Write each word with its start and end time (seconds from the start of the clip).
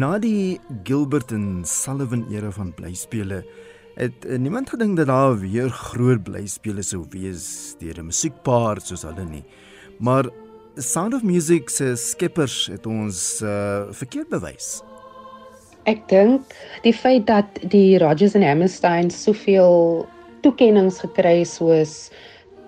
Na 0.00 0.16
die 0.18 0.60
Gilbert 0.82 1.32
en 1.32 1.60
Sullivan 1.64 2.22
era 2.32 2.48
van 2.50 2.70
blyspele 2.72 3.42
het 3.94 4.24
uh, 4.24 4.38
niemand 4.38 4.70
gedink 4.72 4.96
dat 4.96 5.10
daar 5.10 5.34
weer 5.38 5.68
groot 5.68 6.22
blyspele 6.24 6.80
sou 6.82 7.04
wees 7.12 7.74
deur 7.78 8.00
'n 8.00 8.08
musiekpaar 8.08 8.80
soos 8.80 9.02
hulle 9.02 9.24
nie. 9.28 9.44
Maar 9.98 10.30
Sound 10.80 11.14
of 11.14 11.22
Music 11.22 11.70
se 11.70 11.92
skeppers 11.96 12.66
het 12.72 12.86
ons 12.88 13.40
uh, 13.44 13.90
verkeerd 13.92 14.30
bewys. 14.32 14.80
Ek 15.88 16.02
dink 16.08 16.54
die 16.84 16.94
feit 16.96 17.26
dat 17.28 17.60
die 17.72 17.98
Rodgers 18.00 18.36
en 18.38 18.44
Hammerstein 18.44 19.10
soveel 19.12 20.06
toekenninge 20.44 20.92
gekry 21.02 21.42
soos 21.48 22.10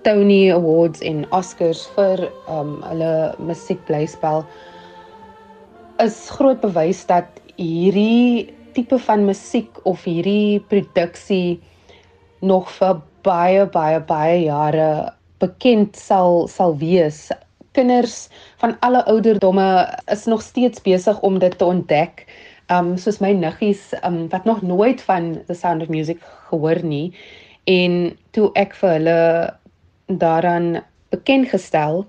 Tony 0.05 0.51
Awards 0.53 1.01
en 1.07 1.25
Oscars 1.33 1.87
vir 1.97 2.27
um 2.51 2.81
hulle 2.85 3.13
musiekblyspel 3.41 4.43
is 6.03 6.19
groot 6.35 6.61
bewys 6.65 7.05
dat 7.09 7.41
hierdie 7.57 8.51
tipe 8.75 8.99
van 9.07 9.25
musiek 9.29 9.81
of 9.89 10.05
hierdie 10.09 10.61
produksie 10.73 11.61
nog 12.43 12.73
vir 12.81 13.01
baie 13.23 13.67
baie 13.71 14.01
baie 14.09 14.39
jare 14.49 14.91
bekend 15.43 15.97
sal 15.99 16.49
sal 16.51 16.77
wees. 16.79 17.29
Kinders 17.73 18.29
van 18.61 18.77
alle 18.81 19.05
ouderdomme 19.05 19.99
is 20.13 20.25
nog 20.25 20.43
steeds 20.43 20.81
besig 20.81 21.21
om 21.21 21.39
dit 21.39 21.59
te 21.59 21.65
ontdek. 21.65 22.27
Um 22.69 22.97
soos 22.97 23.19
my 23.19 23.33
niggies 23.33 23.93
um 24.05 24.29
wat 24.29 24.45
nog 24.45 24.63
nooit 24.63 25.03
van 25.03 25.43
The 25.47 25.55
Sound 25.55 25.83
of 25.83 25.89
Music 25.89 26.21
gehoor 26.49 26.85
nie 26.85 27.13
en 27.65 28.17
toe 28.35 28.51
ek 28.59 28.75
vir 28.75 28.97
hulle 28.97 29.19
daaraan 30.19 30.83
bekend 31.15 31.49
gestel 31.53 32.03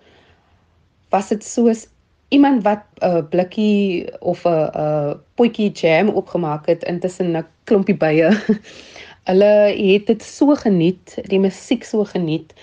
was 1.14 1.30
dit 1.30 1.44
soos 1.46 1.88
iemand 2.34 2.64
wat 2.64 2.82
'n 3.02 3.06
uh, 3.06 3.22
blikkie 3.30 4.09
of 4.20 4.46
'n 4.46 4.50
uh, 4.50 4.70
uh, 4.76 5.14
potjie 5.36 5.72
jam 5.72 6.09
opgemaak 6.09 6.66
het 6.66 6.84
intussen 6.84 7.38
'n 7.38 7.46
klompie 7.64 7.98
bye. 7.98 8.30
Hulle 9.30 9.54
het 9.78 10.08
dit 10.08 10.24
so 10.24 10.56
geniet, 10.56 11.18
die 11.30 11.40
musiek 11.40 11.84
so 11.84 12.04
geniet. 12.04 12.54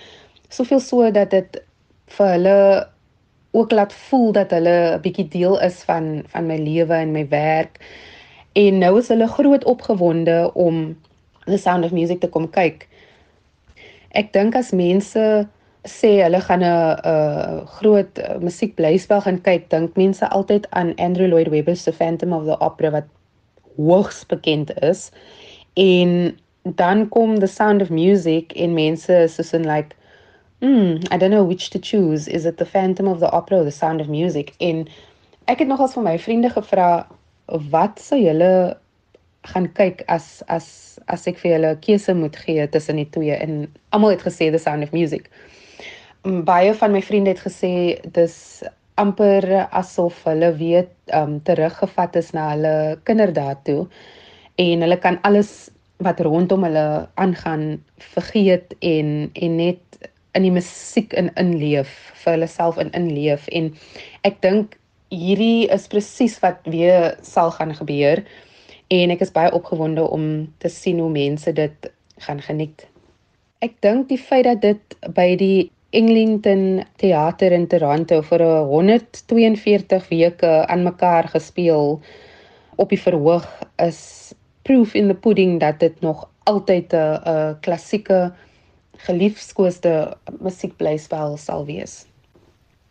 Soveel 0.49 0.79
so 0.79 1.11
dat 1.11 1.29
dit 1.29 1.63
vir 2.05 2.27
hulle 2.27 2.87
ook 3.51 3.71
laat 3.71 3.93
voel 3.93 4.31
dat 4.31 4.51
hulle 4.51 4.95
'n 4.95 5.01
bietjie 5.01 5.27
deel 5.27 5.59
is 5.61 5.83
van 5.83 6.23
van 6.27 6.45
my 6.45 6.57
lewe 6.57 6.93
en 6.93 7.11
my 7.11 7.27
werk. 7.27 7.79
En 8.53 8.77
nou 8.77 8.97
is 8.97 9.07
hulle 9.07 9.27
groot 9.27 9.63
opgewonde 9.63 10.51
om 10.53 10.97
The 11.45 11.57
Sound 11.57 11.85
of 11.85 11.91
Music 11.91 12.19
te 12.19 12.29
kom 12.29 12.49
kyk. 12.49 12.87
Ek 14.11 14.33
dink 14.33 14.55
as 14.55 14.71
mense 14.71 15.47
sê 15.87 16.09
hulle 16.21 16.41
gaan 16.41 16.63
'n 16.63 16.97
'n 17.03 17.65
groot 17.65 18.19
uh, 18.19 18.37
musiekblyspel 18.39 19.21
gaan 19.21 19.41
kyk, 19.41 19.69
dink 19.69 19.95
mense 19.95 20.29
altyd 20.29 20.67
aan 20.69 20.95
Andrew 20.95 21.27
Lloyd 21.27 21.49
Webber 21.49 21.75
se 21.75 21.91
Phantom 21.91 22.33
of 22.33 22.45
the 22.45 22.59
Opera 22.59 22.91
wat 22.91 23.07
hoogs 23.77 24.25
bekend 24.25 24.71
is. 24.81 25.11
En 25.73 26.37
dan 26.63 27.09
kom 27.09 27.39
The 27.39 27.47
Sound 27.47 27.81
of 27.81 27.89
Music 27.89 28.51
en 28.51 28.73
mense 28.73 29.25
soos 29.27 29.53
in 29.53 29.65
like 29.65 29.95
mm, 30.61 31.07
I 31.11 31.17
don't 31.17 31.31
know 31.31 31.43
which 31.43 31.69
to 31.71 31.79
choose. 31.79 32.27
Is 32.27 32.45
it 32.45 32.57
The 32.57 32.65
Phantom 32.65 33.07
of 33.07 33.19
the 33.19 33.31
Opera 33.31 33.59
or 33.59 33.63
The 33.63 33.71
Sound 33.71 34.01
of 34.01 34.07
Music? 34.07 34.53
En 34.59 34.87
ek 35.47 35.59
het 35.59 35.67
nogals 35.67 35.95
vir 35.97 36.05
my 36.05 36.17
vriende 36.19 36.49
gevra 36.53 37.07
wat 37.73 37.99
sou 37.99 38.19
julle 38.19 38.77
gaan 39.49 39.67
kyk 39.73 40.03
as 40.07 40.43
as 40.47 40.99
as 41.07 41.25
ek 41.27 41.39
vir 41.41 41.51
julle 41.55 41.71
'n 41.75 41.81
keuse 41.81 42.13
moet 42.13 42.35
gee 42.35 42.67
tussen 42.67 42.95
die 43.01 43.09
twee 43.09 43.33
en 43.33 43.65
almal 43.89 44.13
het 44.13 44.21
gesê 44.21 44.51
The 44.51 44.61
Sound 44.61 44.83
of 44.83 44.93
Music 44.93 45.29
baie 46.23 46.73
van 46.77 46.91
my 46.91 47.01
vriende 47.01 47.33
het 47.33 47.41
gesê 47.41 47.97
dis 48.13 48.63
amper 49.01 49.47
asof 49.71 50.23
hulle 50.29 50.51
weet 50.57 50.93
um 51.17 51.39
teruggevat 51.41 52.15
is 52.15 52.31
na 52.37 52.51
hulle 52.51 52.73
kinderdae 53.09 53.55
toe 53.65 53.87
en 54.61 54.85
hulle 54.85 54.97
kan 55.01 55.17
alles 55.25 55.71
wat 56.05 56.21
rondom 56.21 56.63
hulle 56.67 57.07
aangaan 57.15 57.81
vergeet 58.13 58.75
en 58.79 59.31
en 59.33 59.55
net 59.55 60.10
in 60.37 60.45
die 60.47 60.53
musiek 60.53 61.13
in 61.13 61.31
inleef 61.39 61.91
vir 62.23 62.35
hulle 62.35 62.47
self 62.47 62.77
in 62.81 62.91
inleef 62.97 63.47
en 63.51 63.71
ek 64.27 64.39
dink 64.45 64.77
hierdie 65.11 65.67
is 65.75 65.89
presies 65.91 66.37
wat 66.43 66.63
weer 66.65 67.17
sal 67.25 67.51
gaan 67.57 67.73
gebeur 67.75 68.23
en 68.91 69.11
ek 69.11 69.23
is 69.25 69.33
baie 69.35 69.51
opgewonde 69.55 70.05
om 70.07 70.25
te 70.63 70.71
sien 70.71 70.99
hoe 70.99 71.11
mense 71.11 71.51
dit 71.55 71.91
gaan 72.25 72.41
geniet. 72.43 72.87
Ek 73.61 73.77
dink 73.83 74.09
die 74.09 74.19
feit 74.19 74.47
dat 74.47 74.61
dit 74.63 74.97
by 75.15 75.35
die 75.39 75.69
Englington 75.95 76.83
Theater 77.01 77.51
in 77.51 77.67
Toronto 77.67 78.21
vir 78.23 78.43
142 78.71 80.07
weke 80.11 80.51
aan 80.67 80.85
mekaar 80.87 81.27
gespeel 81.33 81.99
op 82.79 82.89
die 82.89 82.99
verhoog 82.99 83.47
is 83.83 84.31
proof 84.63 84.95
in 84.95 85.11
the 85.11 85.17
pudding 85.17 85.59
dat 85.59 85.79
dit 85.79 85.99
nog 86.01 86.27
altyd 86.47 86.93
'n 86.93 87.59
klassieke 87.61 88.31
geliefkoeste 89.05 90.17
musiekblyspel 90.39 91.37
sal 91.37 91.65
wees. 91.65 92.05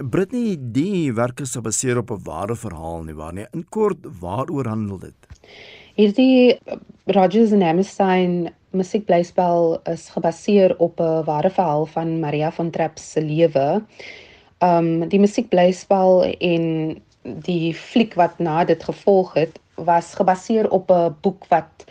Britney, 0.01 0.57
die 0.57 1.13
werk 1.13 1.41
is 1.45 1.53
gebaseer 1.57 1.99
op 1.99 2.11
'n 2.11 2.23
ware 2.25 2.57
verhaal 2.57 3.03
nie 3.05 3.15
waar 3.15 3.33
nie. 3.33 3.47
In 3.53 3.67
kort, 3.69 3.99
waaroor 4.21 4.67
handel 4.67 4.99
dit? 4.99 5.15
Hierdie 5.95 6.59
Rodgers 7.07 7.53
and 7.53 7.63
Hammerstein 7.63 8.51
musiekblyspel 8.71 9.81
is 9.85 10.09
gebaseer 10.09 10.75
op 10.79 11.01
'n 11.01 11.25
ware 11.25 11.51
verhaal 11.51 11.87
van 11.87 12.21
Maria 12.21 12.51
von 12.51 12.71
Trapp 12.71 12.99
se 12.99 13.21
lewe. 13.21 13.83
Um 14.61 15.09
die 15.09 15.21
musiekblyspel 15.21 16.37
en 16.41 17.03
die 17.23 17.75
fliek 17.75 18.15
wat 18.15 18.39
na 18.39 18.65
dit 18.65 18.83
gevolg 18.83 19.35
het, 19.35 19.59
was 19.75 20.15
gebaseer 20.15 20.71
op 20.71 20.91
'n 20.91 21.17
boek 21.21 21.47
wat 21.49 21.85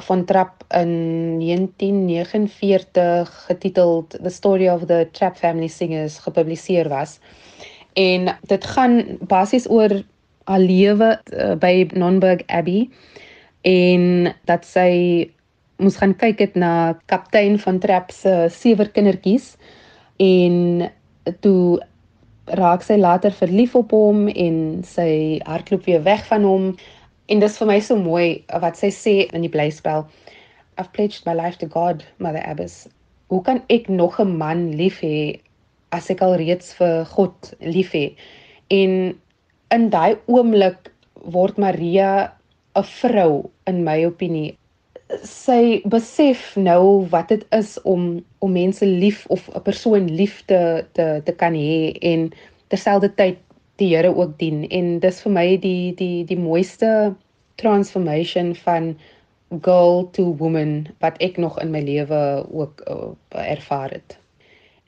von 0.00 0.26
Trapp 0.26 0.64
in 0.68 1.38
1949 1.38 3.44
getiteld 3.46 4.18
The 4.22 4.30
Story 4.30 4.68
of 4.68 4.86
the 4.86 5.08
Trapp 5.12 5.36
Family 5.36 5.68
Singers 5.68 6.18
gepubliseer 6.18 6.88
was. 6.88 7.18
En 7.92 8.38
dit 8.48 8.64
gaan 8.64 9.04
basies 9.20 9.70
oor 9.70 10.02
haar 10.44 10.58
lewe 10.58 11.20
uh, 11.32 11.54
by 11.54 11.88
Nonburg 11.94 12.42
Abbey 12.46 12.90
en 13.60 14.34
dat 14.44 14.66
sy 14.66 15.30
moes 15.82 15.98
gaan 16.00 16.14
kyk 16.18 16.40
het 16.42 16.58
na 16.58 16.98
kaptein 17.10 17.58
van 17.58 17.78
Trap 17.82 18.10
se 18.14 18.46
sewe 18.50 18.88
kindertjies 18.90 19.54
en 20.22 20.88
toe 21.44 21.82
raak 22.58 22.82
sy 22.82 22.98
later 22.98 23.34
verlief 23.34 23.76
op 23.78 23.94
hom 23.94 24.26
en 24.28 24.56
sy 24.86 25.38
hardloop 25.46 25.86
weer 25.86 26.02
weg 26.02 26.24
van 26.30 26.46
hom 26.46 26.66
en 27.32 27.40
dis 27.40 27.58
vir 27.58 27.70
my 27.72 27.80
so 27.80 27.96
mooi 27.96 28.44
wat 28.60 28.76
sy 28.76 28.92
sê 28.92 29.14
in 29.32 29.46
die 29.46 29.52
blyspel. 29.52 30.04
I've 30.76 30.92
pledged 30.92 31.24
my 31.24 31.34
life 31.34 31.56
to 31.58 31.66
God 31.66 32.04
mother 32.18 32.44
abbess 32.44 32.84
hoe 33.32 33.40
kan 33.42 33.62
ek 33.72 33.88
nog 33.88 34.20
'n 34.20 34.36
man 34.36 34.60
lief 34.76 35.00
hê 35.00 35.40
as 35.96 36.10
ek 36.12 36.20
al 36.22 36.36
reeds 36.36 36.74
vir 36.78 37.04
God 37.04 37.36
lief 37.60 37.92
hê? 37.96 38.06
En 38.70 39.16
in 39.76 39.84
daai 39.90 40.16
oomblik 40.26 40.92
word 41.36 41.56
Maria 41.56 42.32
'n 42.76 42.84
vrou 43.00 43.50
in 43.66 43.84
my 43.84 44.04
opinie. 44.04 44.56
Sy 45.24 45.80
besef 45.84 46.56
nou 46.56 47.08
wat 47.14 47.28
dit 47.28 47.44
is 47.52 47.78
om 47.82 48.24
om 48.40 48.52
mense 48.52 48.86
lief 48.86 49.26
of 49.26 49.48
'n 49.48 49.62
persoon 49.62 50.06
lief 50.20 50.44
te 50.46 50.84
te 50.92 51.22
te 51.24 51.32
kan 51.32 51.54
hê 51.54 51.96
en 52.02 52.30
terselfdertyd 52.68 53.38
die 53.82 53.90
Here 53.90 54.14
ook 54.14 54.38
dien. 54.38 54.64
En 54.70 54.98
dis 55.02 55.20
vir 55.24 55.34
my 55.34 55.46
die 55.62 55.92
die 55.98 56.24
die 56.28 56.38
mooiste 56.38 57.12
transformation 57.60 58.54
van 58.64 58.94
girl 59.62 60.08
to 60.16 60.32
woman 60.40 60.86
wat 61.04 61.18
ek 61.20 61.36
nog 61.36 61.58
in 61.60 61.72
my 61.74 61.82
lewe 61.84 62.20
ook 62.50 62.82
uh, 62.88 63.12
ervaar 63.28 63.90
het. 63.90 64.16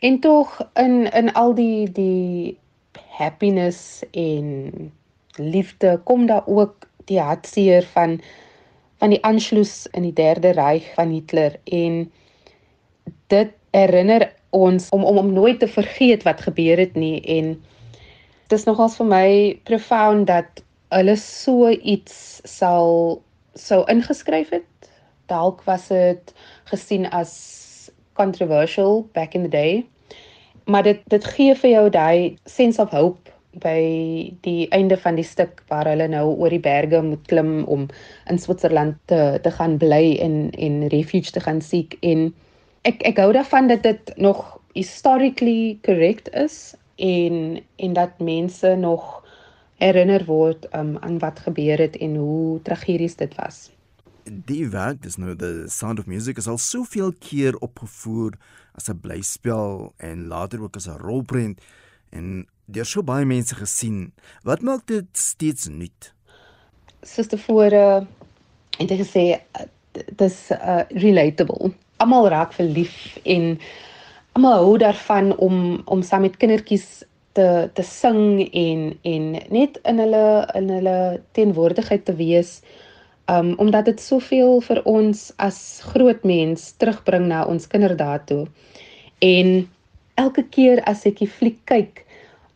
En 0.05 0.21
tog 0.21 0.57
in 0.75 1.13
in 1.13 1.33
al 1.33 1.55
die 1.55 1.91
die 1.93 2.59
happiness 3.19 4.03
en 4.11 4.93
liefde 5.37 6.01
kom 6.05 6.27
daar 6.27 6.47
ook 6.47 6.89
die 7.05 7.21
hartseer 7.21 7.85
van 7.93 8.21
van 8.99 9.11
die 9.11 9.23
Anschluss 9.25 9.87
in 9.93 10.03
die 10.03 10.13
Derde 10.13 10.55
Ryk 10.57 10.93
van 10.95 11.11
Hitler. 11.11 11.59
En 11.65 12.13
dit 13.27 13.51
herinner 13.71 14.33
ons 14.51 14.89
om 14.89 15.05
om 15.05 15.19
om 15.19 15.33
nooit 15.33 15.59
te 15.59 15.69
vergeet 15.69 16.23
wat 16.23 16.41
gebeur 16.41 16.79
het 16.79 16.95
nie. 16.95 17.21
En 17.21 17.65
dit 18.55 18.63
is 18.63 18.69
nogals 18.71 18.95
vir 19.01 19.11
my 19.11 19.29
profound 19.67 20.29
dat 20.31 20.63
hulle 20.95 21.17
so 21.19 21.73
iets 21.75 22.41
sal 22.47 23.19
sou 23.59 23.81
ingeskryf 23.91 24.53
het. 24.55 24.71
Dalk 25.27 25.65
was 25.67 25.89
dit 25.91 26.31
gesien 26.71 27.09
as 27.11 27.35
controversial 28.15 29.03
back 29.19 29.35
in 29.35 29.43
the 29.43 29.51
day 29.51 29.83
maar 30.65 30.83
dit 30.83 31.01
dit 31.13 31.25
gee 31.35 31.55
vir 31.55 31.71
jou 31.71 31.89
daai 31.91 32.37
sense 32.49 32.81
of 32.83 32.95
hope 32.95 33.33
by 33.63 33.81
die 34.47 34.67
einde 34.75 34.97
van 34.99 35.19
die 35.19 35.27
stuk 35.27 35.63
waar 35.71 35.87
hulle 35.91 36.07
nou 36.11 36.25
oor 36.33 36.51
die 36.51 36.63
berge 36.63 37.03
moet 37.03 37.27
klim 37.31 37.65
om 37.71 37.87
in 38.31 38.39
Switserland 38.39 38.97
te 39.11 39.39
te 39.43 39.51
gaan 39.59 39.77
bly 39.79 40.17
en 40.25 40.51
en 40.51 40.87
refuge 40.95 41.35
te 41.35 41.43
gaan 41.45 41.61
soek 41.63 41.99
en 42.03 42.31
ek 42.89 43.05
ek 43.13 43.21
hou 43.23 43.33
daarvan 43.37 43.69
dat 43.71 43.83
dit 43.83 44.15
nog 44.17 44.47
historically 44.75 45.79
correct 45.83 46.33
is 46.35 46.75
en 46.97 47.63
en 47.77 47.93
dat 47.93 48.19
mense 48.19 48.75
nog 48.75 49.25
herinner 49.77 50.25
word 50.25 50.67
um, 50.75 50.97
aan 51.01 51.19
wat 51.19 51.39
gebeur 51.39 51.79
het 51.79 51.97
en 51.97 52.17
hoe 52.17 52.63
tragies 52.63 53.17
dit 53.17 53.35
was. 53.35 53.71
Die 54.25 54.69
werk, 54.69 55.03
dis 55.03 55.17
nou 55.17 55.37
the 55.37 55.67
Sound 55.69 55.99
of 55.99 56.07
Music 56.07 56.39
is 56.41 56.49
al 56.49 56.59
soveel 56.59 57.13
keer 57.19 57.57
opgevoer 57.59 58.39
as 58.75 58.89
'n 58.89 59.01
blyspel 59.01 59.93
en 59.97 60.27
later 60.27 60.63
ook 60.63 60.77
as 60.77 60.87
'n 60.87 61.01
rolprent 61.01 61.61
en 62.11 62.47
deur 62.65 62.87
so 62.87 63.03
baie 63.03 63.25
mense 63.25 63.55
gesien. 63.55 64.13
Wat 64.43 64.63
maak 64.63 64.87
dit 64.87 65.07
steeds 65.13 65.69
nuut? 65.69 66.15
Soos 67.03 67.27
tevore 67.27 68.07
en 68.79 68.87
dit 68.87 68.99
gesê 68.99 69.43
dis 70.17 70.51
uh, 70.51 70.83
relatable. 70.89 71.73
Almal 71.97 72.29
raak 72.29 72.53
verlief 72.53 73.19
en 73.23 73.59
almal 74.35 74.65
hou 74.65 74.79
daarvan 74.83 75.33
om 75.39 75.83
om 75.87 76.03
saam 76.03 76.25
met 76.27 76.37
kindertjies 76.37 77.05
te 77.39 77.47
te 77.75 77.83
sing 77.87 78.43
en 78.43 78.83
en 79.03 79.31
net 79.55 79.79
in 79.91 80.01
hulle 80.03 80.25
in 80.59 80.71
hulle 80.77 80.99
teenwoordigheid 81.39 82.05
te 82.05 82.15
wees 82.19 82.57
um 83.31 83.55
omdat 83.63 83.91
dit 83.91 84.01
soveel 84.01 84.61
vir 84.69 84.83
ons 84.91 85.27
as 85.37 85.59
groot 85.93 86.23
mens 86.25 86.73
terugbring 86.83 87.29
na 87.31 87.45
ons 87.49 87.67
kinderdae 87.67 88.19
toe. 88.27 88.45
En 89.19 89.69
elke 90.21 90.45
keer 90.57 90.83
as 90.91 91.07
ek 91.07 91.23
die 91.23 91.31
fliek 91.31 91.61
kyk 91.71 92.05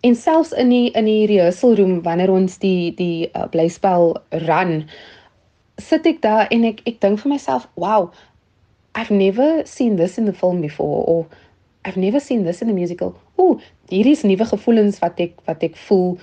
en 0.06 0.14
selfs 0.14 0.52
in 0.52 0.74
die 0.74 0.90
in 0.98 1.06
die 1.10 1.26
rehearsal 1.31 1.78
room 1.78 2.02
wanneer 2.02 2.31
ons 2.31 2.58
die 2.58 2.90
die 2.98 3.31
uh, 3.32 3.46
blyspel 3.50 4.16
run 4.50 4.82
sit 5.78 6.06
ek 6.06 6.22
daar 6.22 6.50
en 6.50 6.64
ek 6.66 6.82
ek 6.90 6.98
dink 7.00 7.22
vir 7.22 7.32
myself, 7.32 7.69
wow, 7.76 8.10
I've 8.98 9.14
never 9.14 9.62
seen 9.64 9.96
this 9.96 10.19
in 10.19 10.26
the 10.26 10.32
film 10.32 10.60
before 10.60 11.04
or 11.06 11.26
I've 11.84 11.96
never 11.96 12.20
seen 12.20 12.44
this 12.44 12.62
in 12.62 12.70
a 12.70 12.72
musical. 12.72 13.14
Ooh, 13.38 13.60
hierdie 13.88 14.16
is 14.16 14.25
nuwe 14.26 14.44
gevoelens 14.44 14.98
wat 15.02 15.20
ek 15.22 15.38
wat 15.46 15.62
ek 15.62 15.76
voel. 15.88 16.19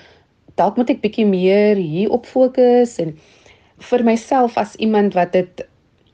Dalk 0.60 0.78
moet 0.80 0.92
ek 0.94 1.02
bietjie 1.04 1.26
meer 1.28 1.80
hier 1.80 2.12
op 2.14 2.28
fokus 2.30 2.98
en 3.02 3.16
vir 3.90 4.04
myself 4.08 4.58
as 4.58 4.76
iemand 4.76 5.16
wat 5.16 5.34
dit 5.36 5.64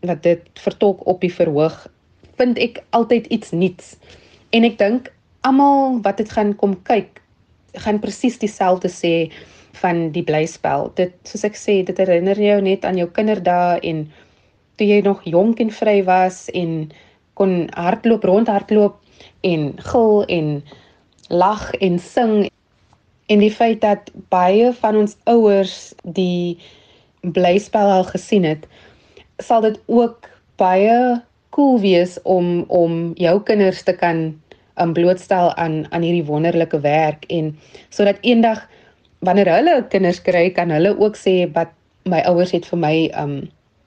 wat 0.01 0.23
dit 0.25 0.41
vertolk 0.57 1.03
op 1.05 1.21
die 1.21 1.33
verhoog, 1.33 1.75
vind 2.41 2.57
ek 2.57 2.79
altyd 2.97 3.27
iets 3.29 3.51
nuuts. 3.53 3.95
En 4.49 4.65
ek 4.65 4.79
dink 4.79 5.11
almal 5.45 5.99
wat 6.05 6.17
dit 6.21 6.31
gaan 6.33 6.55
kom 6.57 6.73
kyk, 6.89 7.21
gaan 7.85 8.01
presies 8.01 8.39
dieselfde 8.41 8.89
sê 8.89 9.29
van 9.81 10.09
die 10.15 10.25
blyspel. 10.25 10.89
Dit 10.97 11.13
soos 11.29 11.45
ek 11.47 11.57
sê, 11.57 11.81
dit 11.85 11.97
herinner 12.01 12.37
jou 12.37 12.57
net 12.65 12.85
aan 12.85 12.97
jou 12.99 13.07
kinderdae 13.13 13.79
en 13.87 14.03
toe 14.77 14.89
jy 14.89 14.99
nog 15.05 15.21
jonk 15.29 15.61
en 15.61 15.71
vry 15.73 16.01
was 16.07 16.47
en 16.57 16.89
kon 17.37 17.69
hardloop, 17.77 18.25
rondhardloop 18.25 18.97
en 19.47 19.73
gil 19.77 20.23
en 20.25 20.63
lag 21.29 21.71
en 21.73 21.99
sing. 21.99 22.49
En 23.31 23.39
die 23.39 23.51
feit 23.51 23.81
dat 23.81 24.11
baie 24.29 24.73
van 24.73 24.97
ons 25.05 25.15
ouers 25.23 25.93
die 26.03 26.57
blyspel 27.21 27.91
al 27.99 28.07
gesien 28.09 28.43
het 28.43 28.65
sal 29.41 29.61
dit 29.65 29.79
ook 29.85 30.29
baie 30.61 31.21
cool 31.49 31.79
wees 31.81 32.17
om 32.23 32.63
om 32.67 33.11
jou 33.19 33.35
kinders 33.43 33.83
te 33.83 33.93
kan 33.97 34.29
um, 34.79 34.93
blootstel 34.93 35.53
aan 35.55 35.85
aan 35.89 36.05
hierdie 36.05 36.25
wonderlike 36.25 36.79
werk. 36.79 37.25
En 37.27 37.57
sodat 37.89 38.21
eendag 38.21 38.67
wanneer 39.19 39.49
hulle 39.55 39.75
kinders 39.89 40.21
kry 40.21 40.49
kan 40.55 40.71
hulle 40.71 40.93
ook 40.97 41.17
sê 41.17 41.45
wat 41.53 41.73
my 42.09 42.21
ouers 42.29 42.53
het 42.55 42.65
vir 42.69 42.79
my 42.79 42.95
um 43.17 43.41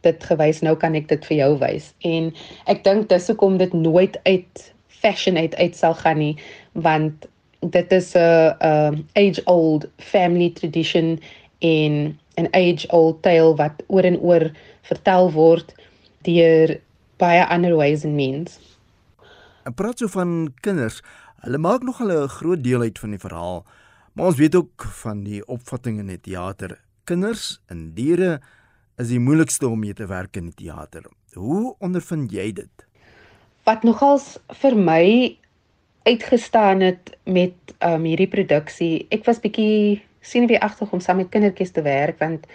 dit 0.04 0.24
gewys 0.28 0.60
nou 0.60 0.74
kan 0.76 0.94
ek 0.94 1.08
dit 1.08 1.24
vir 1.30 1.36
jou 1.38 1.52
wys. 1.62 1.92
En 2.04 2.28
ek 2.70 2.84
dink 2.84 3.08
dis 3.08 3.30
hoekom 3.30 3.56
dit 3.58 3.72
nooit 3.72 4.18
uit 4.28 4.64
fashion 5.04 5.36
uit 5.36 5.54
uit 5.60 5.76
sal 5.76 5.94
gaan 6.00 6.20
nie 6.22 6.34
want 6.72 7.28
dit 7.60 7.92
is 7.92 8.12
'n 8.16 8.56
'n 8.60 9.06
age 9.12 9.40
old 9.44 9.86
family 9.98 10.50
tradition 10.50 11.20
en 11.58 12.18
'n 12.36 12.48
age 12.50 12.88
old 12.88 13.22
tale 13.22 13.54
wat 13.56 13.82
oor 13.86 14.04
en 14.04 14.18
oor 14.18 14.50
vertel 14.82 15.32
word 15.32 15.74
deur 16.22 16.80
baie 17.16 17.44
ander 17.46 17.76
ways 17.76 18.04
and 18.04 18.14
means. 18.14 18.58
En 19.64 19.74
praat 19.74 19.98
so 19.98 20.08
van 20.08 20.52
kinders, 20.60 21.00
hulle 21.44 21.58
maak 21.58 21.82
nog 21.82 21.98
hulle 21.98 22.24
'n 22.24 22.28
groot 22.28 22.62
deel 22.64 22.80
uit 22.80 22.98
van 22.98 23.10
die 23.10 23.18
verhaal. 23.18 23.64
Maar 24.12 24.26
ons 24.26 24.36
weet 24.36 24.54
ook 24.54 24.82
van 24.82 25.22
die 25.22 25.46
opvattinge 25.46 26.00
in 26.00 26.06
die 26.06 26.20
teater. 26.20 26.80
Kinders 27.04 27.60
en 27.66 27.94
diere 27.94 28.40
is 28.96 29.08
die 29.08 29.20
moeilikste 29.20 29.68
om 29.68 29.78
mee 29.78 29.94
te 29.94 30.06
werk 30.06 30.36
in 30.36 30.44
die 30.44 30.54
teater. 30.54 31.02
Hoe 31.32 31.74
ondervind 31.78 32.32
jy 32.32 32.52
dit? 32.52 32.86
Wat 33.64 33.84
nogals 33.84 34.36
vir 34.60 34.76
my 34.76 35.06
uitgestaan 36.04 36.80
het 36.84 37.14
met 37.24 37.54
um 37.84 38.04
hierdie 38.04 38.28
produksie. 38.28 39.06
Ek 39.10 39.24
was 39.24 39.40
bietjie 39.40 40.02
agter 40.60 40.88
om 40.90 41.00
saam 41.00 41.20
met 41.20 41.32
kindertjies 41.32 41.72
te 41.72 41.82
werk 41.84 42.18
want 42.18 42.46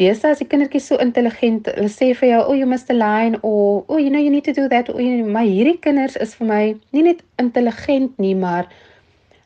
deesdae 0.00 0.32
as 0.32 0.40
die 0.40 0.48
kindertjies 0.48 0.86
so 0.88 0.96
intelligent, 0.98 1.68
hulle 1.76 1.90
sê 1.90 2.14
vir 2.14 2.28
jou, 2.28 2.40
"Oh, 2.48 2.54
you 2.54 2.66
must 2.66 2.90
align" 2.90 3.36
of 3.42 3.84
"Oh, 3.88 3.98
you 3.98 4.10
know 4.10 4.20
you 4.20 4.30
need 4.30 4.44
to 4.44 4.52
do 4.52 4.68
that." 4.68 4.88
O, 4.88 4.98
you 4.98 5.18
know, 5.18 5.30
maar 5.30 5.44
hierdie 5.44 5.78
kinders 5.78 6.16
is 6.16 6.34
vir 6.34 6.46
my 6.46 6.76
nie 6.92 7.02
net 7.02 7.22
intelligent 7.38 8.18
nie, 8.18 8.34
maar 8.34 8.66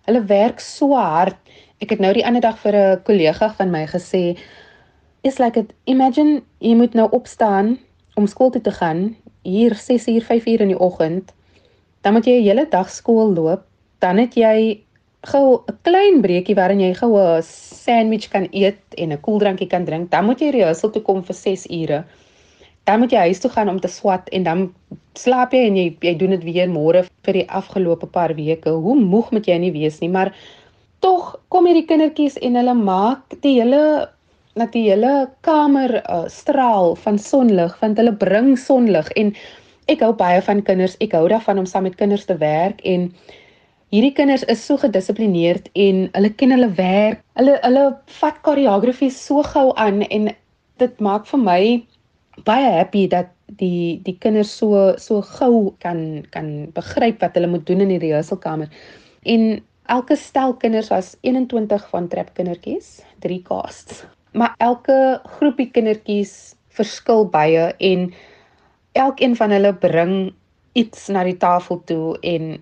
hulle 0.07 0.25
werk 0.25 0.61
so 0.61 0.95
hard. 0.95 1.37
Ek 1.81 1.91
het 1.91 1.99
nou 1.99 2.13
die 2.13 2.25
ander 2.25 2.41
dag 2.41 2.59
vir 2.59 2.75
'n 2.75 3.03
kollega 3.03 3.53
van 3.59 3.71
my 3.71 3.87
gesê, 3.87 4.39
"It's 5.23 5.39
like 5.39 5.59
it 5.59 5.73
imagine 5.85 6.43
jy 6.61 6.75
moet 6.75 6.95
nou 6.95 7.09
opstaan 7.11 7.79
om 8.15 8.27
skool 8.27 8.51
toe 8.51 8.63
te 8.63 8.71
gaan 8.71 9.17
hier 9.47 9.75
6 9.79 10.09
uur 10.11 10.27
5 10.27 10.47
uur 10.53 10.67
in 10.67 10.75
die 10.75 10.81
oggend, 10.89 11.33
dan 12.03 12.15
moet 12.17 12.27
jy 12.27 12.41
'n 12.41 12.47
hele 12.47 12.67
dag 12.71 12.91
skool 12.91 13.33
loop, 13.35 13.63
dan 14.01 14.19
het 14.19 14.35
jy 14.35 14.83
gou 15.27 15.63
'n 15.69 15.79
klein 15.83 16.21
breekie 16.23 16.55
waarin 16.55 16.81
jy 16.81 16.95
gou 16.95 17.13
'n 17.19 17.43
sandwich 17.43 18.29
kan 18.29 18.49
eet 18.53 18.79
en 18.97 19.13
'n 19.13 19.21
koeldrankie 19.21 19.69
kan 19.69 19.85
drink, 19.85 20.11
dan 20.11 20.25
moet 20.25 20.41
jy 20.41 20.51
rehearsal 20.51 20.91
toe 20.91 21.03
kom 21.03 21.23
vir 21.23 21.35
6 21.35 21.67
ure. 21.71 22.05
Dan 22.85 23.01
moet 23.01 23.11
jy 23.11 23.19
huis 23.19 23.41
toe 23.41 23.51
gaan 23.51 23.69
om 23.69 23.81
te 23.81 23.89
swat 23.89 24.29
en 24.29 24.43
dan 24.43 24.75
slaap 25.15 25.53
jy 25.53 25.67
en 25.67 25.77
jy 25.77 25.97
jy 26.01 26.15
doen 26.17 26.31
dit 26.31 26.45
weer 26.45 26.69
môre 26.69 27.05
vir 27.25 27.33
die 27.33 27.49
afgelope 27.49 28.07
paar 28.07 28.35
weke. 28.35 28.71
Hoe 28.71 28.95
moeg 28.95 29.33
moet 29.33 29.47
jy 29.47 29.59
nie 29.59 29.73
wees 29.73 30.01
nie, 30.01 30.09
maar 30.09 30.33
tog 31.01 31.37
kom 31.49 31.67
hierdie 31.67 31.87
kindertjies 31.87 32.39
en 32.39 32.55
hulle 32.55 32.75
maak 32.75 33.41
die 33.43 33.61
hele 33.61 34.09
dat 34.57 34.73
die 34.73 34.87
hele 34.89 35.29
kamer 35.47 35.99
uh, 36.03 36.25
straal 36.33 36.95
van 37.05 37.19
sonlig 37.21 37.75
want 37.83 37.99
hulle 38.01 38.15
bring 38.17 38.55
sonlig 38.59 39.11
en 39.21 39.35
ek 39.93 40.03
hou 40.03 40.13
baie 40.17 40.41
van 40.43 40.63
kinders 40.67 40.97
ek 41.05 41.15
hou 41.19 41.27
daarvan 41.31 41.61
om 41.63 41.69
saam 41.69 41.87
met 41.87 41.99
kinders 42.01 42.25
te 42.29 42.39
werk 42.41 42.81
en 42.85 43.11
hierdie 43.95 44.15
kinders 44.17 44.45
is 44.51 44.65
so 44.67 44.81
gedissiplineerd 44.83 45.69
en 45.79 46.07
hulle 46.17 46.31
ken 46.35 46.55
hulle 46.57 46.71
werk. 46.79 47.23
Hulle 47.39 47.55
hulle 47.63 47.85
vat 48.19 48.41
choreografie 48.47 49.13
so 49.15 49.45
gou 49.47 49.69
aan 49.79 50.03
en 50.09 50.33
dit 50.83 50.99
maak 51.05 51.29
vir 51.31 51.43
my 51.43 51.61
baie 52.49 52.73
happy 52.79 53.07
dat 53.13 53.31
die 53.61 54.03
die 54.05 54.17
kinders 54.21 54.51
so 54.59 54.91
so 55.01 55.23
gou 55.39 55.71
kan 55.85 56.27
kan 56.35 56.51
begryp 56.77 57.23
wat 57.23 57.39
hulle 57.39 57.53
moet 57.53 57.65
doen 57.69 57.85
in 57.87 57.95
die 57.95 58.03
rehearsalkamer 58.03 58.69
en 59.25 59.47
elke 59.97 60.19
stel 60.21 60.57
kinders 60.61 60.91
was 60.93 61.15
21 61.23 61.89
van 61.95 62.11
trap 62.13 62.35
kindertjies 62.35 62.99
drie 63.23 63.41
casts 63.47 64.05
maar 64.37 64.55
elke 64.61 65.21
groepie 65.39 65.71
kindertjies 65.73 66.55
verskil 66.77 67.25
baie 67.33 67.71
en 67.91 68.11
elkeen 68.93 69.37
van 69.37 69.51
hulle 69.51 69.73
bring 69.81 70.17
iets 70.77 71.09
na 71.09 71.25
die 71.25 71.39
tafel 71.41 71.81
toe 71.89 72.17
en 72.21 72.57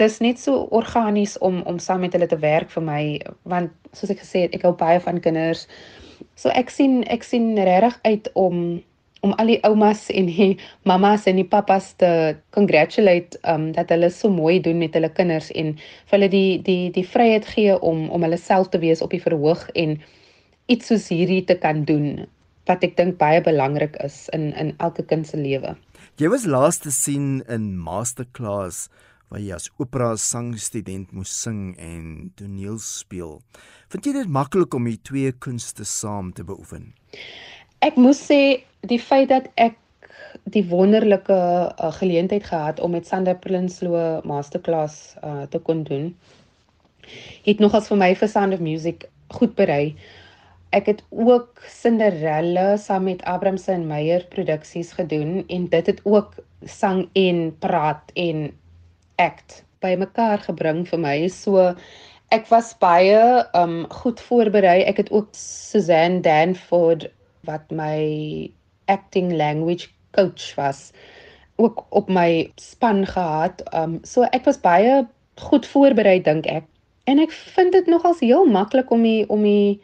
dis 0.00 0.18
net 0.20 0.40
so 0.42 0.66
organies 0.76 1.38
om 1.38 1.62
om 1.70 1.78
saam 1.78 2.02
met 2.04 2.12
hulle 2.16 2.28
te 2.28 2.38
werk 2.42 2.72
vir 2.74 2.84
my 2.84 3.02
want 3.48 3.72
soos 3.96 4.12
ek 4.12 4.20
gesê 4.24 4.44
het 4.44 4.56
ek 4.58 4.66
hou 4.66 4.74
baie 4.76 5.00
van 5.00 5.20
kinders. 5.22 5.64
So 6.36 6.52
ek 6.52 6.72
sien 6.74 7.00
ek 7.12 7.24
sien 7.24 7.54
regtig 7.56 7.96
uit 8.04 8.30
om 8.34 8.82
om 9.24 9.32
al 9.40 9.48
die 9.50 9.60
oumas 9.64 10.06
en 10.12 10.28
die 10.28 10.52
mamas 10.86 11.24
en 11.26 11.40
die 11.40 11.48
papas 11.48 11.94
te 12.02 12.10
congratulate 12.54 13.40
um 13.52 13.70
dat 13.78 13.90
hulle 13.94 14.10
so 14.12 14.28
mooi 14.30 14.58
doen 14.60 14.78
met 14.78 14.94
hulle 14.94 15.10
kinders 15.16 15.48
en 15.54 15.72
vir 15.78 16.18
hulle 16.18 16.28
die 16.34 16.60
die 16.66 16.90
die 16.92 17.06
vryheid 17.06 17.48
gee 17.54 17.78
om 17.80 18.06
om 18.10 18.26
hulle 18.26 18.38
self 18.42 18.68
te 18.74 18.82
wees 18.82 19.02
op 19.02 19.16
die 19.16 19.22
verhoog 19.22 19.64
en 19.74 19.96
iets 20.72 20.90
soos 20.90 21.08
hierdie 21.12 21.44
te 21.46 21.56
kan 21.62 21.84
doen 21.88 22.26
wat 22.66 22.82
ek 22.82 22.96
dink 22.98 23.18
baie 23.20 23.42
belangrik 23.46 23.94
is 24.02 24.26
in 24.34 24.50
in 24.58 24.72
elke 24.82 25.04
kind 25.06 25.26
se 25.26 25.38
lewe. 25.38 25.76
Jy 26.18 26.30
was 26.32 26.46
laas 26.50 26.80
te 26.82 26.90
sien 26.90 27.42
in 27.52 27.76
masterclass 27.78 28.88
waar 29.30 29.42
jy 29.42 29.54
as 29.54 29.68
opera 29.82 30.12
sangstudent 30.18 31.12
moes 31.14 31.30
sing 31.30 31.74
en 31.82 32.30
toneel 32.38 32.78
speel. 32.82 33.40
Vind 33.90 34.06
jy 34.06 34.14
dit 34.18 34.30
maklik 34.38 34.74
om 34.74 34.86
die 34.86 34.98
twee 35.02 35.32
kunste 35.46 35.86
saam 35.86 36.32
te 36.34 36.46
beoefen? 36.46 36.92
Ek 37.86 37.98
moet 37.98 38.18
sê 38.18 38.40
die 38.86 39.02
feit 39.02 39.30
dat 39.30 39.50
ek 39.58 39.78
die 40.54 40.62
wonderlike 40.70 41.34
uh, 41.34 41.92
geleentheid 41.98 42.46
gehad 42.46 42.80
om 42.82 42.94
met 42.94 43.06
Sander 43.06 43.38
Prinsloo 43.38 44.22
masterclass 44.26 45.14
uh, 45.22 45.46
te 45.50 45.62
kon 45.62 45.82
doen 45.86 46.10
het 47.46 47.62
nogals 47.62 47.88
vir 47.90 48.00
my 48.00 48.10
vir 48.18 48.30
Sound 48.30 48.56
of 48.56 48.62
Music 48.62 49.06
goed 49.38 49.54
berei. 49.58 49.94
Ek 50.74 50.86
het 50.90 51.02
ook 51.10 51.62
Cinderella 51.70 52.76
saam 52.76 53.06
met 53.06 53.22
Abramse 53.24 53.70
en 53.72 53.86
Meyer 53.86 54.24
produksies 54.32 54.92
gedoen 54.92 55.44
en 55.46 55.68
dit 55.70 55.86
het 55.86 56.00
ook 56.04 56.34
sang 56.64 57.08
en 57.12 57.58
praat 57.58 58.10
en 58.14 58.50
act 59.16 59.62
bymekaar 59.84 60.42
gebring 60.48 60.84
vir 60.88 61.00
my. 61.00 61.16
So 61.32 61.70
ek 62.34 62.48
was 62.50 62.74
baie 62.82 63.44
um 63.54 63.84
goed 64.02 64.20
voorberei. 64.20 64.82
Ek 64.82 64.98
het 65.04 65.12
ook 65.14 65.30
Suzanne 65.38 66.20
Danford 66.20 67.08
wat 67.46 67.70
my 67.70 68.50
acting 68.90 69.32
language 69.36 69.88
coach 70.16 70.54
was 70.58 70.90
ook 71.56 71.86
op 71.88 72.08
my 72.08 72.50
span 72.60 73.06
gehad. 73.06 73.62
Um 73.72 74.00
so 74.02 74.26
ek 74.32 74.44
was 74.44 74.60
baie 74.60 75.04
goed 75.48 75.66
voorberei 75.66 76.18
dink 76.22 76.46
ek. 76.50 76.64
En 77.06 77.22
ek 77.22 77.32
vind 77.32 77.72
dit 77.72 77.86
nogals 77.86 78.20
heel 78.20 78.46
maklik 78.50 78.90
om 78.90 79.02
die 79.06 79.22
om 79.30 79.42
die 79.46 79.78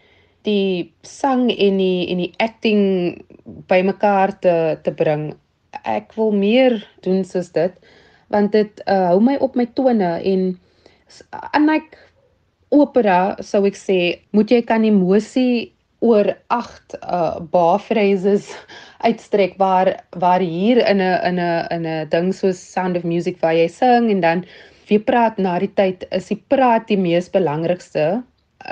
die 0.44 0.92
sang 1.02 1.49
en 1.50 1.78
die 1.78 2.08
en 2.12 2.22
die 2.22 2.32
acting 2.38 3.25
bymekaar 3.70 4.38
te 4.40 4.78
te 4.82 4.92
bring. 4.92 5.32
Ek 5.84 6.12
wil 6.18 6.32
meer 6.32 6.78
doen 7.02 7.25
soos 7.25 7.52
dit 7.52 7.75
want 8.32 8.52
dit 8.56 8.80
uh, 8.88 9.12
hou 9.12 9.20
my 9.20 9.37
op 9.44 9.56
my 9.61 9.66
tone 9.76 10.14
en 10.25 10.46
unlike 11.52 11.99
opera 12.72 13.37
sou 13.44 13.66
ek 13.68 13.76
sê 13.76 13.99
moet 14.32 14.50
jy 14.50 14.62
kan 14.64 14.84
emosie 14.88 15.72
oor 16.02 16.32
8 16.50 16.96
uh 16.99 17.38
bar 17.52 17.78
phrases 17.84 18.49
uitstrek 19.06 19.54
waar 19.61 19.92
waar 20.25 20.40
hier 20.40 20.82
in 20.88 21.00
'n 21.00 21.18
in 21.28 21.38
'n 21.38 21.66
in 21.76 21.87
'n 21.87 22.08
ding 22.08 22.32
soos 22.32 22.58
Sound 22.72 22.96
of 22.96 23.04
Music 23.04 23.40
waar 23.40 23.54
jy 23.54 23.68
sing 23.68 24.11
en 24.11 24.20
dan 24.20 24.44
wie 24.88 24.99
praat 24.99 25.38
na 25.38 25.58
die 25.58 25.72
tyd 25.80 26.04
is 26.11 26.28
die 26.32 26.42
praat 26.49 26.88
die 26.88 26.99
mees 26.99 27.30
belangrikste 27.30 28.22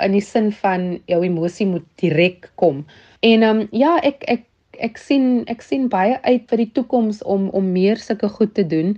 in 0.03 0.15
die 0.15 0.23
sin 0.23 0.51
van 0.61 0.99
jou 1.11 1.23
emosie 1.25 1.67
moet 1.67 1.85
direk 2.01 2.51
kom. 2.55 2.85
En 3.19 3.43
ehm 3.43 3.59
um, 3.63 3.67
ja, 3.71 3.97
ek 4.03 4.23
ek 4.27 4.47
ek 4.79 4.97
sien 4.97 5.43
ek 5.51 5.61
sien 5.61 5.89
baie 5.91 6.17
uit 6.23 6.47
vir 6.49 6.63
die 6.63 6.71
toekoms 6.73 7.21
om 7.23 7.49
om 7.49 7.71
meer 7.71 7.99
sulke 8.01 8.29
goed 8.29 8.53
te 8.57 8.65
doen 8.67 8.95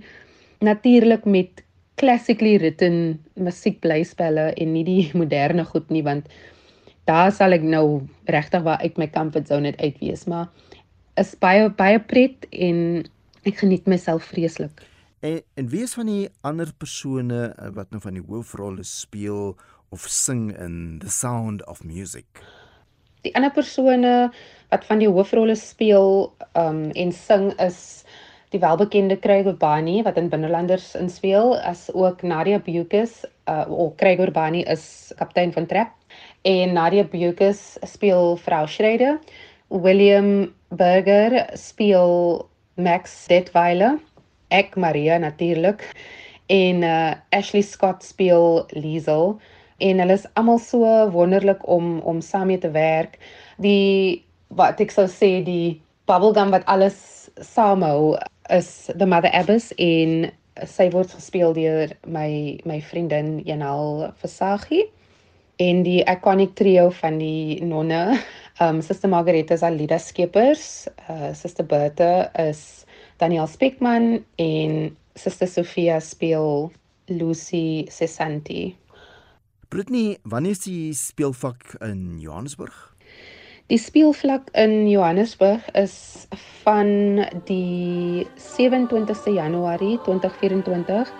natuurlik 0.64 1.24
met 1.24 1.62
classically 2.00 2.56
written 2.58 3.18
musiekblyspelle 3.34 4.52
en 4.54 4.72
nie 4.72 4.84
die 4.86 5.10
moderne 5.20 5.64
goed 5.64 5.90
nie 5.90 6.02
want 6.06 6.30
daar 7.10 7.32
sal 7.36 7.52
ek 7.52 7.62
nou 7.62 8.02
regtig 8.32 8.64
waar 8.64 8.80
uit 8.80 8.96
my 8.98 9.10
comfort 9.12 9.50
zone 9.50 9.74
uit 9.74 9.82
uitwees 9.82 10.24
maar 10.30 10.48
is 11.20 11.34
baie 11.38 11.68
baie 11.78 12.00
pret 12.00 12.48
en 12.50 13.04
ek 13.44 13.60
geniet 13.60 13.86
myself 13.90 14.30
vreeslik. 14.32 14.82
En 15.24 15.40
en 15.60 15.68
wie 15.72 15.82
is 15.84 15.94
van 15.96 16.08
die 16.08 16.28
ander 16.48 16.72
persone 16.80 17.46
eh, 17.52 17.68
wat 17.76 17.92
nou 17.92 18.00
van 18.02 18.16
die 18.18 18.24
hoofrolle 18.24 18.84
speel 18.88 19.54
of 19.94 20.08
sing 20.10 20.50
in 20.50 20.98
The 20.98 21.10
Sound 21.10 21.62
of 21.70 21.84
Music? 21.84 22.26
Die 23.22 23.32
ander 23.38 23.52
persone 23.54 24.32
wat 24.72 24.86
van 24.88 24.98
die 24.98 25.08
hoofrolle 25.08 25.54
speel 25.56 26.32
um 26.58 26.88
en 26.98 27.12
sing 27.14 27.52
is 27.62 27.78
die 28.54 28.60
welbekende 28.62 29.16
Craig 29.22 29.46
Urbani 29.46 30.00
wat 30.06 30.18
in 30.18 30.32
Binnelanders 30.32 30.90
inspel 30.98 31.54
as 31.70 31.86
ook 31.94 32.26
Nadia 32.26 32.58
Bukus 32.58 33.22
uh 33.50 33.62
of 33.70 33.94
Craig 34.02 34.18
Urbani 34.26 34.64
is 34.74 35.12
kaptein 35.22 35.54
van 35.54 35.70
Trap 35.70 35.94
en 36.42 36.74
Nadia 36.74 37.06
Bukus 37.14 37.62
speel 37.94 38.34
vrou 38.42 38.66
Schrader 38.66 39.20
William 39.70 40.50
Burger 40.74 41.44
speel 41.54 42.44
Max 42.74 43.14
Detweiler 43.30 44.00
ek 44.50 44.74
Maria 44.74 45.22
natuurlik 45.22 45.86
en 46.50 46.82
uh 46.82 47.12
Ashley 47.30 47.62
Scott 47.62 48.02
speel 48.02 48.66
Liesel 48.74 49.38
en 49.78 50.02
hulle 50.02 50.16
is 50.18 50.26
almal 50.34 50.60
so 50.62 50.84
wonderlik 51.14 51.64
om 51.68 51.98
om 52.00 52.20
saam 52.20 52.46
mee 52.52 52.58
te 52.58 52.70
werk 52.74 53.18
die 53.58 54.22
wat 54.48 54.80
ek 54.80 54.94
sou 54.94 55.06
sê 55.10 55.42
die 55.46 55.80
bubblegum 56.06 56.52
wat 56.54 56.66
alles 56.70 57.30
saamhou 57.40 58.14
is 58.54 58.90
The 58.94 59.06
Mother 59.06 59.32
Abbess 59.34 59.72
en 59.78 60.30
sy 60.70 60.90
word 60.92 61.10
gespeel 61.10 61.54
deur 61.56 61.94
my 62.06 62.60
my 62.68 62.78
vriendin 62.90 63.40
Janal 63.46 64.12
Versaghi 64.22 64.84
en 65.62 65.82
die 65.86 66.02
iconic 66.10 66.54
trio 66.58 66.90
van 67.00 67.18
die 67.18 67.60
nonne 67.62 68.18
um 68.60 68.80
Suster 68.82 69.08
Margareta 69.08 69.54
is 69.54 69.62
Alida 69.62 69.98
Skeepers, 69.98 70.88
uh 71.08 71.32
Suster 71.34 71.64
Bertha 71.64 72.30
is 72.38 72.86
Daniel 73.18 73.46
Speckman 73.46 74.24
en 74.38 74.96
Suster 75.16 75.46
Sofia 75.46 76.00
speel 76.00 76.70
Lucy 77.08 77.86
Sesanti. 77.90 78.76
Brittany, 79.74 80.18
wanneer 80.22 80.54
is 80.54 80.60
die 80.60 80.94
speelvak 80.94 81.74
in 81.82 82.20
Johannesburg? 82.20 82.94
Die 83.66 83.78
speelvlak 83.78 84.42
in 84.52 84.86
Johannesburg 84.86 85.66
is 85.74 86.28
van 86.62 87.24
die 87.48 88.22
27ste 88.38 89.34
Januarie 89.34 89.98
2024 90.04 91.10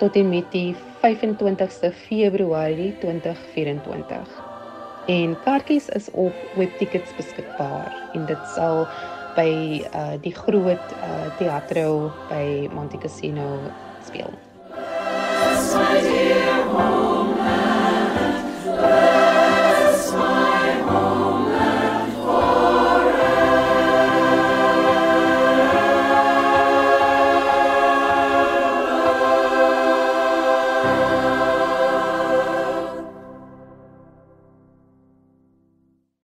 tot 0.00 0.18
en 0.18 0.28
met 0.28 0.50
die 0.50 0.74
25ste 1.04 1.92
Februarie 2.08 2.98
2024. 2.98 4.34
En 5.06 5.38
kaartjies 5.46 5.86
is 5.94 6.10
op 6.10 6.34
webtickets 6.58 7.14
beskikbaar 7.14 7.94
en 8.18 8.26
dit 8.26 8.42
sal 8.56 8.88
by 9.38 9.86
uh, 9.94 10.18
die 10.26 10.34
groot 10.34 10.98
uh, 10.98 11.30
teatro 11.38 12.10
by 12.26 12.66
Monte 12.74 12.98
Cassino 12.98 13.54
speel. 14.02 14.34
Yes, 14.74 17.19